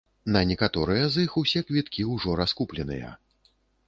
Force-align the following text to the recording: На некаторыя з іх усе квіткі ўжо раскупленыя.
На 0.35 0.41
некаторыя 0.51 1.03
з 1.15 1.25
іх 1.27 1.35
усе 1.41 1.61
квіткі 1.67 2.05
ўжо 2.13 2.39
раскупленыя. 2.41 3.13